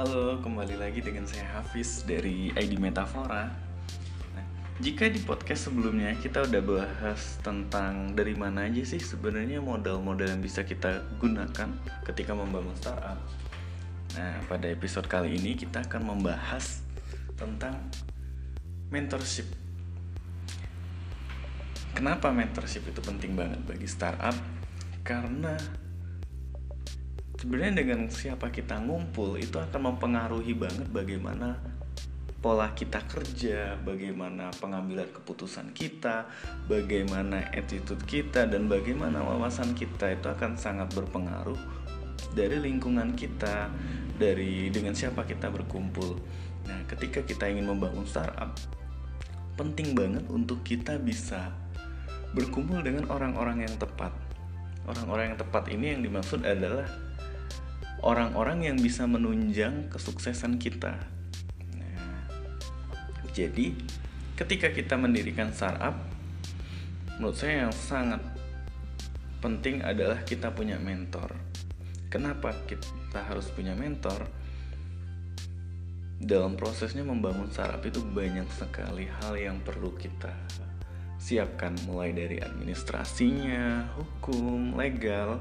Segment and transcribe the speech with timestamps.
[0.00, 3.52] Halo, kembali lagi dengan saya Hafiz dari ID Metafora.
[4.32, 4.46] Nah,
[4.80, 10.40] jika di podcast sebelumnya kita udah bahas tentang dari mana aja sih sebenarnya modal-modal yang
[10.40, 11.68] bisa kita gunakan
[12.08, 13.20] ketika membangun startup.
[14.16, 16.80] Nah, pada episode kali ini kita akan membahas
[17.36, 17.76] tentang
[18.88, 19.52] mentorship.
[21.92, 24.32] Kenapa mentorship itu penting banget bagi startup?
[25.04, 25.60] Karena
[27.40, 31.56] sebenarnya dengan siapa kita ngumpul itu akan mempengaruhi banget bagaimana
[32.44, 36.28] pola kita kerja, bagaimana pengambilan keputusan kita,
[36.68, 41.56] bagaimana attitude kita dan bagaimana wawasan kita itu akan sangat berpengaruh
[42.36, 43.72] dari lingkungan kita,
[44.20, 46.20] dari dengan siapa kita berkumpul.
[46.68, 48.52] Nah, ketika kita ingin membangun startup,
[49.56, 51.52] penting banget untuk kita bisa
[52.36, 54.12] berkumpul dengan orang-orang yang tepat.
[54.88, 56.88] Orang-orang yang tepat ini yang dimaksud adalah
[58.00, 60.96] orang-orang yang bisa menunjang kesuksesan kita.
[61.76, 62.24] Nah,
[63.36, 63.76] jadi
[64.36, 65.96] ketika kita mendirikan startup,
[67.16, 68.20] menurut saya yang sangat
[69.44, 71.36] penting adalah kita punya mentor.
[72.08, 74.26] Kenapa kita harus punya mentor?
[76.20, 80.36] Dalam prosesnya membangun startup itu banyak sekali hal yang perlu kita
[81.20, 85.36] siapkan mulai dari administrasinya, hukum, legal,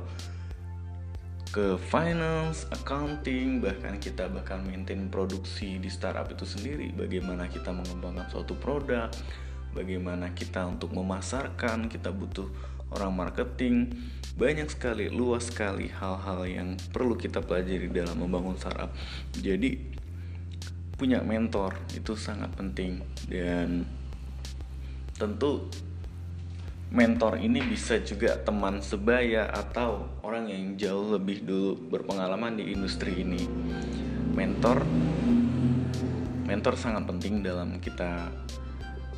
[1.50, 6.94] ke finance, accounting, bahkan kita bakal maintain produksi di startup itu sendiri.
[6.94, 9.09] Bagaimana kita mengembangkan suatu produk,
[9.73, 12.45] bagaimana kita untuk memasarkan, kita butuh
[12.94, 13.97] orang marketing.
[14.38, 18.94] Banyak sekali, luas sekali hal-hal yang perlu kita pelajari dalam membangun startup.
[19.34, 19.97] Jadi
[21.00, 23.00] punya mentor itu sangat penting
[23.31, 23.88] dan
[25.16, 25.66] tentu
[26.90, 33.22] mentor ini bisa juga teman sebaya atau orang yang jauh lebih dulu berpengalaman di industri
[33.22, 33.46] ini.
[34.34, 34.81] Mentor
[36.50, 38.34] mentor sangat penting dalam kita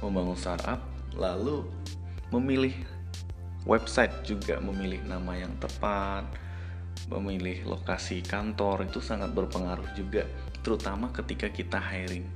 [0.04, 0.84] membangun startup,
[1.16, 1.64] lalu
[2.36, 2.76] memilih
[3.64, 6.28] website juga memilih nama yang tepat,
[7.08, 10.28] memilih lokasi kantor itu sangat berpengaruh juga,
[10.60, 12.28] terutama ketika kita hiring.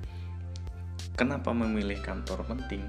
[1.20, 2.88] Kenapa memilih kantor penting?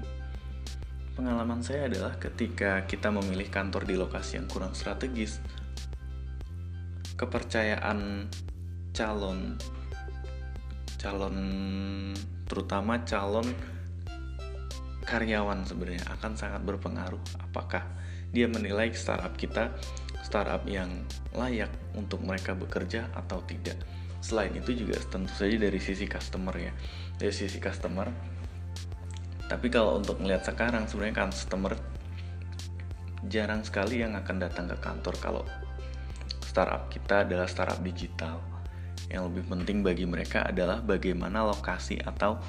[1.17, 5.41] Pengalaman saya adalah ketika kita memilih kantor di lokasi yang kurang strategis,
[7.17, 8.29] kepercayaan
[8.93, 9.57] calon
[11.01, 11.37] calon
[12.45, 13.49] terutama calon
[15.05, 17.85] karyawan sebenarnya akan sangat berpengaruh apakah
[18.29, 19.73] dia menilai startup kita
[20.21, 23.79] startup yang layak untuk mereka bekerja atau tidak.
[24.19, 26.73] Selain itu juga tentu saja dari sisi customer ya.
[27.15, 28.11] Dari sisi customer
[29.47, 31.73] tapi kalau untuk melihat sekarang sebenarnya customer
[33.27, 35.43] jarang sekali yang akan datang ke kantor kalau
[36.57, 38.41] startup kita adalah startup digital.
[39.07, 42.41] Yang lebih penting bagi mereka adalah bagaimana lokasi atau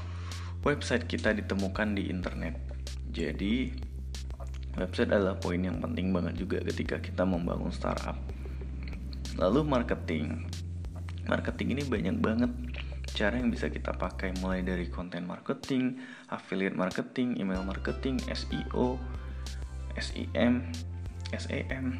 [0.66, 2.58] website kita ditemukan di internet.
[3.14, 3.70] Jadi
[4.74, 8.18] website adalah poin yang penting banget juga ketika kita membangun startup.
[9.38, 10.50] Lalu marketing.
[11.28, 12.52] Marketing ini banyak banget
[13.18, 15.98] cara yang bisa kita pakai mulai dari konten marketing,
[16.30, 18.94] affiliate marketing, email marketing, SEO,
[19.98, 20.70] SEM,
[21.34, 21.98] SEM,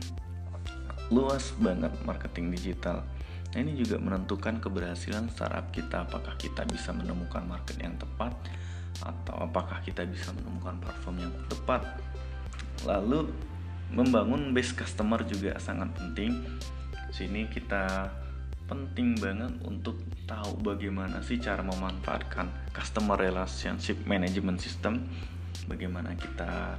[1.11, 3.03] luas banget marketing digital.
[3.51, 8.31] Nah, ini juga menentukan keberhasilan startup kita apakah kita bisa menemukan market yang tepat
[9.03, 11.83] atau apakah kita bisa menemukan platform yang tepat.
[12.87, 13.27] Lalu
[13.91, 16.47] membangun base customer juga sangat penting.
[17.11, 18.07] Sini kita
[18.69, 19.97] penting banget untuk
[20.29, 25.09] tahu bagaimana sih cara memanfaatkan customer relationship management system.
[25.65, 26.77] Bagaimana kita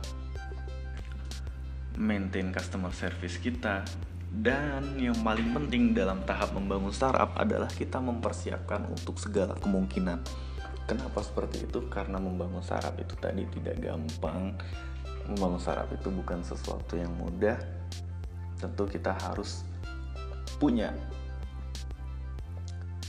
[1.98, 3.84] maintain customer service kita.
[4.30, 10.22] Dan yang paling penting dalam tahap membangun startup adalah kita mempersiapkan untuk segala kemungkinan.
[10.86, 11.90] Kenapa seperti itu?
[11.90, 14.54] Karena membangun startup itu tadi tidak gampang.
[15.34, 17.58] Membangun startup itu bukan sesuatu yang mudah.
[18.62, 19.66] Tentu kita harus
[20.62, 20.94] punya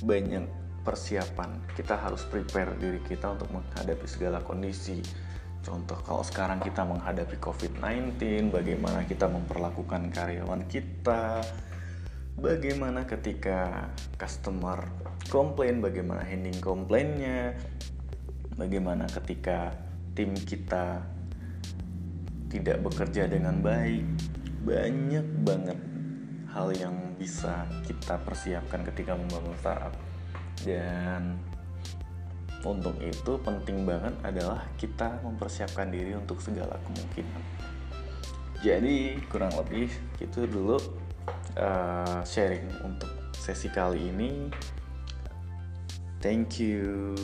[0.04, 0.44] banyak
[0.82, 1.60] persiapan.
[1.76, 5.00] Kita harus prepare diri kita untuk menghadapi segala kondisi.
[5.60, 11.44] Contoh kalau sekarang kita menghadapi COVID-19 bagaimana kita memperlakukan karyawan kita?
[12.40, 14.88] Bagaimana ketika customer
[15.28, 17.52] komplain bagaimana handling komplainnya
[18.56, 19.76] bagaimana ketika
[20.16, 21.04] tim kita
[22.48, 24.08] tidak bekerja dengan baik?
[24.64, 25.78] Banyak banget
[26.50, 29.94] hal yang bisa kita persiapkan ketika membangun startup.
[30.60, 31.38] Dan
[32.60, 37.42] untuk itu penting banget adalah kita mempersiapkan diri untuk segala kemungkinan.
[38.60, 39.88] Jadi kurang lebih
[40.20, 40.76] itu dulu
[41.56, 44.52] uh, sharing untuk sesi kali ini.
[46.20, 47.16] Thank you.